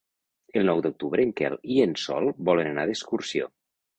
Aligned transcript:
El 0.59 0.63
nou 0.69 0.79
d'octubre 0.85 1.25
en 1.27 1.33
Quel 1.41 1.57
i 1.75 1.77
en 1.85 1.95
Sol 2.05 2.31
volen 2.49 2.71
anar 2.73 2.89
d'excursió. 2.93 3.49